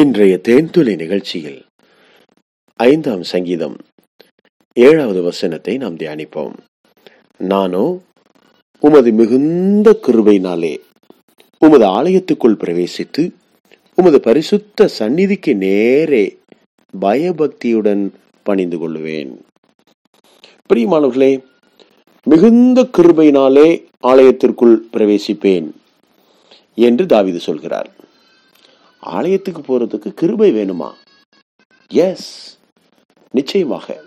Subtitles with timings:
[0.00, 1.64] இன்றைய தேன்துளி நிகழ்ச்சியில்
[2.76, 3.76] ஐந்தாம் சங்கீதம்
[4.72, 6.52] ஏழாவது வசனத்தை நாம் தியானிப்போம்.
[7.38, 7.98] நானோ
[8.80, 10.78] உமது மிகுந்த கிருபையினாலே
[11.58, 13.30] உமது ஆலயத்துக்குள் பிரவேசித்து
[13.94, 16.38] உமது பரிசுத்த சந்நிதிக்கு நேரே
[17.00, 19.32] பயபக்தியுடன் பணிந்து கொள்ளுவேன்.
[20.68, 21.42] பிரியமானவர்களே
[22.22, 23.68] மிகுந்த கிருபையினாலே
[24.02, 25.70] ஆலயத்திற்குள் பிரவேசிப்பேன்
[26.74, 27.90] என்று தாவிது சொல்கிறார்.
[29.06, 30.90] ஆலயத்துக்கு போறதுக்கு கிருபை வேணுமா?
[31.88, 32.58] எஸ்
[33.30, 34.00] நிச்சயமாக.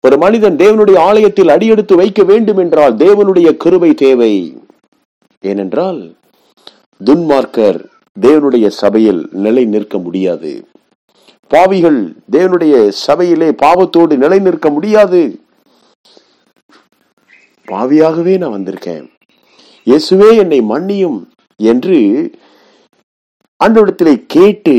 [0.00, 4.58] ஒரு மனிதன் தேவனுடைய ஆலயத்தில் அடியெடுத்து வைக்க வேண்டும் என்றால் தேவனுடைய கிருபை தேவை.
[5.40, 6.14] ஏனென்றால்
[7.04, 7.84] துன்மார்க்கர்
[8.20, 10.68] தேவனுடைய சபையில் நிலை நிற்க முடியாது.
[11.48, 15.40] பாவிகள் தேவனுடைய சபையிலே பாவத்தோடு நிலை நிற்க முடியாது.
[17.66, 19.06] பாவியாகவே நான் வந்திருக்கேன்.
[19.86, 21.20] இயேசுவே என்னை மன்னியும்
[21.56, 21.98] என்று
[23.64, 24.74] ஆண்டவரிடத்திலே கேட்டு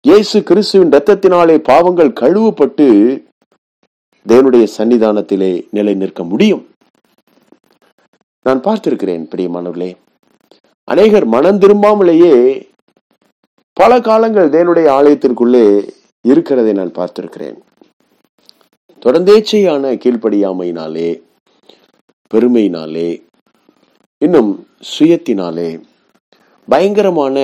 [0.00, 2.86] இயேசு கிறிஸ்துவின் ரத்தத்தினாலே பாவங்கள் கழுவப்பட்டு
[4.28, 6.68] தேவனுடைய சன்னிதானத்திலே நிலை நிற்க முடியும்.
[8.42, 9.96] நான் பார்த்திருக்கிறேன் பிரியமானவர்களே.
[10.84, 12.66] அநேகர் மனம் திரும்பாமலேயே
[13.72, 15.88] பல காலங்கள் தேவனுடைய ஆலயத்திற்குள்ளே
[16.22, 17.58] இருக்கிறதை நான் பார்த்திருக்கிறேன்.
[19.02, 21.22] தொடர்ந்தேச்சையான கீழ்ப்படியாமையினாலே
[22.34, 23.22] பெருமையினாலே
[24.18, 24.66] இன்னும்
[24.98, 25.82] சுயத்தினாலே
[26.68, 27.36] பயங்கரமான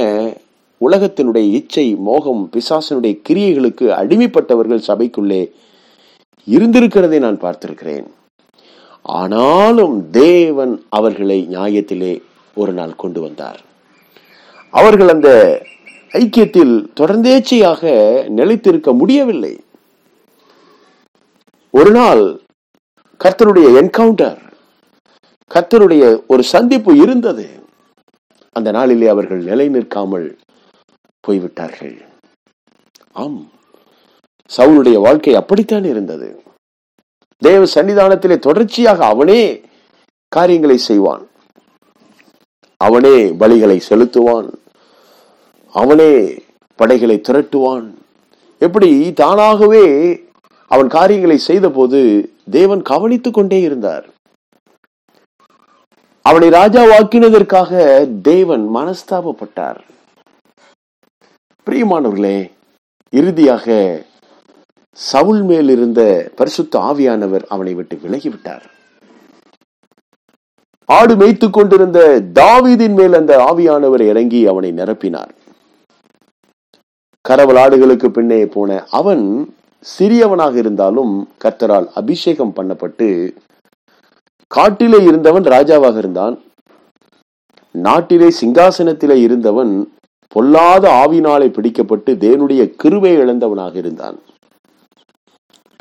[0.86, 5.50] உலகத்தினுடைய இச்சை மோகம் பிசாசனுடைய கிரியைகளுக்கு அடிமைப்பட்டவர்கள் சபைக்குள்ளே
[6.50, 8.06] இருந்திருக்கிறதை நான் பார்த்திருக்கிறேன்.
[9.02, 12.22] ஆனாலும் தேவன் அவர்களை நியாயத்திலே
[12.54, 13.60] ஒரு நாள் கொண்டு வந்தார்.
[14.70, 15.62] அவர்கள் அந்த
[16.12, 17.82] ஐக்கியத்தில் தொடர்ந்தேச்சையாக
[18.28, 19.60] நிலைத்திருக்க முடியவில்லை.
[21.70, 22.40] ஒரு நாள்
[23.24, 24.40] கர்த்தருடைய என்கவுண்டர்
[25.50, 27.46] கர்த்தருடைய ஒரு சந்திப்பு இருந்தது.
[28.52, 30.38] அந்த நாளிலே அவர்கள் நிலை நிற்காமல்
[31.26, 32.02] போய்விட்டார்கள்.
[33.12, 33.50] ஆம்
[34.56, 36.42] சவுளுடைய வாழ்க்கை அப்படித்தான் இருந்தது.
[37.38, 39.60] தேவ சன்னிதானத்திலே தொடர்ச்சியாக அவனே
[40.28, 41.28] காரியங்களை செய்வான்.
[42.76, 44.52] அவனே பலிகளை செலுத்துவான்.
[45.72, 46.34] அவனே
[46.76, 47.94] படைகளை திரட்டுவான்.
[48.58, 49.84] எப்படி தானாகவே
[50.68, 54.08] அவன் காரியங்களை செய்த போது தேவன் கவனித்துக் கொண்டே இருந்தார்.
[56.22, 57.72] அவனை ராஜாவாக்கினதற்காக
[58.20, 59.80] தேவன் மனஸ்தாபப்பட்டார்.
[61.70, 62.50] பிரியமானவர்களே
[63.10, 63.74] இறுதியாக
[64.92, 68.62] சவுல் மேல் இருந்த பரிசுத்த ஆவியானவர் அவனை விட்டு விலகிவிட்டார்.
[70.84, 75.30] ஆடு மேய்த்து கொண்டிருந்த தாவீதின் மேல் அந்த ஆவியானவர் இறங்கி அவனை நிரப்பினார்.
[77.28, 79.54] கரவல் ஆடுகளுக்கு பின்னே போன அவன்
[79.98, 83.36] சிறியவனாக இருந்தாலும் கர்த்தரால் அபிஷேகம் பண்ணப்பட்டு
[84.46, 86.38] காட்டிலே இருந்தவன் ராஜாவாக இருந்தான்.
[87.70, 89.92] நாட்டிலே சிங்காசனத்திலே இருந்தவன்
[90.32, 94.18] பொல்லாத ஆவினாலே பிடிக்கப்பட்டு தேவனுடைய கிருவை இழந்தவனாக இருந்தான்.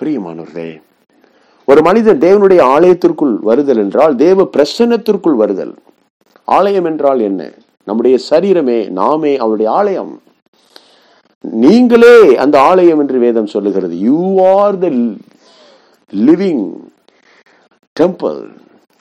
[0.02, 0.82] பிரியமானவர்களே
[1.66, 5.74] ஒரு மனிதன் தேவனுடைய ஆலயத்திற்குள் வருதல் என்றால் தேவ பிரசன்னத்திற்குள் வருதல்.
[6.46, 7.52] ஆலயம் என்றால் என்ன?
[7.86, 10.22] நம்முடைய சரீரமே நாமே அவருடைய ஆலயம்.
[11.40, 14.00] நீங்களே அந்த ஆலயம் என்று வேதம் சொல்லுகிறது.
[14.00, 14.22] You
[14.56, 14.90] are the
[16.12, 16.66] living
[18.00, 18.42] temple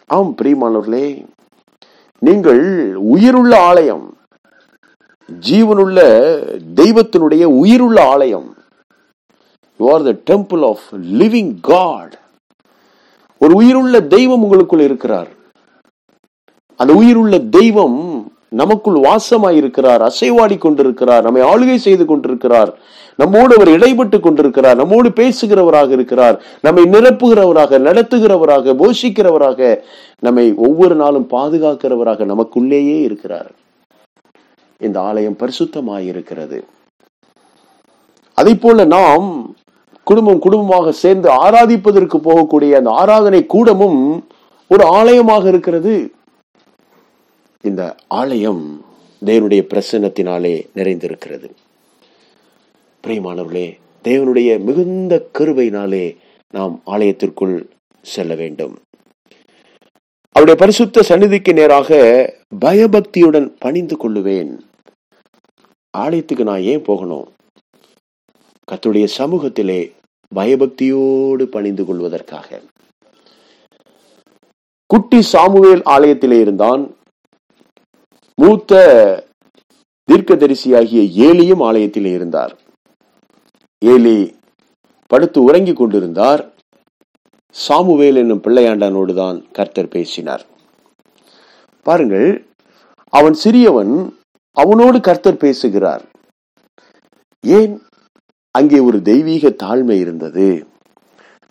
[0.06, 1.24] ஆம் பிரியமானவர்களே
[2.18, 4.06] நீங்கள் உயிருள்ள ஆலயம்.
[5.48, 6.00] ஜீவனுள்ள
[6.74, 8.56] தெய்வத்தினுடைய உயிருள்ள ஆலயம்.
[9.78, 10.86] You are the temple of
[11.20, 12.18] living god
[13.38, 15.28] ஒரு உயிருள்ள தெய்வம் உங்களுக்குள் இருக்கிறார்.
[16.76, 17.98] அந்த உயிருள்ள தெய்வம்
[18.48, 22.78] நமக்குள் வாசமாய் இருக்கிறார் அசைவாடி கொண்டிருக்கிறார் நம்மை ஆளுகை செய்து கொண்டிருக்கிறார்
[23.16, 29.80] நம்மோடு அவர் இடைப்பட்டு கொண்டிருக்கிறார் நம்மோடு பேசுகிறவராக இருக்கிறார் நம்மை நிரப்புகிறவராக நடத்துகிறவராக போஷிக்கிறவராக
[30.18, 33.50] நம்மை ஒவ்வொரு நாளும் பாதுகாக்கிறவராக நமக்குள்ளேயே இருக்கிறார்.
[34.80, 36.62] இந்த ஆலயம் பரிசுத்தமாயிருக்கிறது.
[38.34, 39.54] அதை போல நாம்
[40.04, 44.26] குடும்பம் குடும்பமாக சேர்ந்து ஆராதிப்பதற்கு போகக்கூடிய அந்த ஆராதனை கூடமும்
[44.68, 46.12] ஒரு ஆலயமாக இருக்கிறது.
[47.62, 48.84] இந்த ஆலயம்
[49.26, 51.50] தேவனுடைய பிரசன்னத்தினாலே நிறைந்திருக்கிறது.
[53.06, 56.16] பிரியமானவர்களே தேவனுடைய மிகுந்த கருவையினாலே
[56.50, 57.68] நாம் ஆலயத்திற்குள்
[58.02, 58.78] செல்ல வேண்டும்.
[60.32, 61.98] அவருடைய பரிசுத்த சந்நிதிக்கு நேராக
[62.58, 64.58] பயபக்தியுடன் பணிந்து கொள்ளுவேன்.
[65.90, 67.32] ஆலயத்துக்கு நான் ஏன் போகணும்?
[68.72, 69.92] கத்துடைய சமூகத்திலே
[70.34, 72.60] பயபக்தியோடு பணிந்து கொள்வதற்காக.
[74.86, 76.94] குட்டி சாமுவேல் ஆலயத்திலே இருந்தான்.
[78.36, 78.72] மூத்த
[80.12, 82.58] தீர்க்கதரிசியாகிய ஏலியும் ஆலயத்திலே இருந்தார்.
[83.84, 84.34] ஏலி
[85.06, 86.52] படுத்து உறங்கிக் கொண்டிருந்தார்.
[87.50, 90.46] சாமுவேல் என்னும் பிள்ளையாண்டனோடு தான் கர்த்தர் பேசினார்.
[91.82, 92.46] பாருங்கள்
[93.10, 94.18] அவன் சிறியவன்
[94.62, 96.02] அவனோடு கர்த்தர் பேசுகிறார்.
[97.40, 97.72] ஏன்
[98.58, 100.46] அங்கே ஒரு தெய்வீக தாழ்மை இருந்தது?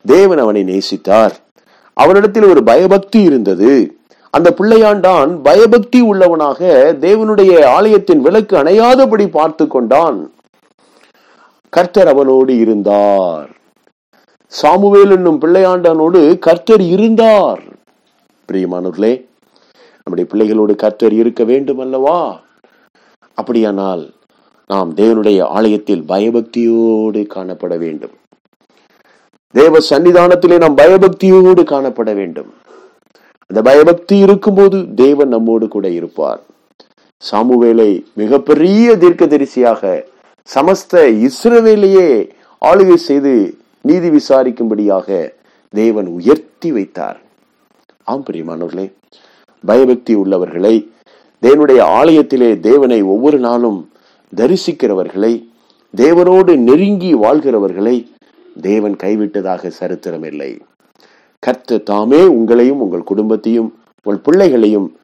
[0.06, 1.36] தேவன் அவனை நேசித்தார்.
[1.94, 3.72] அவனிடத்தில் ஒரு பயபக்தி இருந்தது.
[4.32, 6.60] அந்த பிள்ளையாண்டான் பயபக்தி உள்ளவனாக
[7.00, 10.20] தேவனுடைய ஆலயத்தின் விளக்கு அணையாதபடி பார்த்து கொண்டான்.
[11.70, 13.48] கர்த்தர் அவனோடு இருந்தார்.
[14.52, 17.62] சாமுவேல் என்னும் பிள்ளையாண்டானோடு கர்த்தர் இருந்தார்.
[18.50, 19.14] பிரியமானவர்களே
[20.04, 22.20] நம்முடைய பிள்ளைகளோடு கர்த்தர் இருக்க வேண்டும் அல்லவா
[23.42, 24.04] அப்படியானால்
[24.72, 28.16] நாம் தேவனுடைய ஆலயத்தில் பயபக்தியோடு காணப்பட வேண்டும்.
[29.56, 32.50] தேவ சன்னிதானத்திலே நாம் பயபக்தியோடு காணப்பட வேண்டும்.
[33.50, 36.42] அந்த பயபக்தி இருக்கும்போது தேவன் நம்மோடு கூட இருப்பார்.
[37.24, 37.92] சாமுவேலை
[38.22, 39.82] மிகப்பெரிய தீர்க்கதரிசியாக
[40.50, 42.12] சமஸ்த இஸ்ரவேலையே
[42.62, 43.34] ஆளுகை செய்து
[43.90, 45.08] நீதி விசாரிக்கும்படியாக
[45.74, 47.20] தேவன் உயர்த்தி வைத்தார்.
[48.12, 48.86] ஆம் பிரியமானவர்களே
[49.64, 50.76] பயபக்தி உள்ளவர்களை
[51.42, 53.90] தேவனுடைய ஆலயத்திலே தேவனை ஒவ்வொரு நாளும்
[54.36, 55.44] தரிசிக்கிறவர்களை
[55.98, 58.06] தேவனோடு நெருங்கி வாழ்கிறவர்களை
[58.62, 60.58] தேவன் கைவிட்டதாக சரித்திரம் இல்லை
[61.48, 64.98] கர்த்த தாமே உங்களையும் உங்கள் குடும்பத்தையும் உங்கள் பிள்ளைகளையும்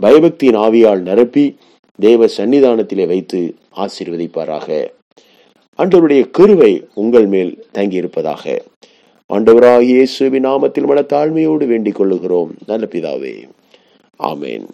[0.00, 1.56] பயபக்தியின் ஆவியால் நிரப்பி
[1.96, 4.90] தேவ சன்னிதானத்திலே வைத்து ஆசீர்வதிப்பாராக.
[5.78, 8.58] ஆண்டவருடைய கிருவை உங்கள் மேல் தங்கியிருப்பதாக
[9.30, 12.50] ஆண்டவராகிய இயேசுவின் நாமத்தில் மன தாழ்மையோடு வேண்டிக் கொள்ளுகிறோம்.
[12.66, 13.48] நல்ல பிதாவே.
[14.18, 14.66] ஆமேன்.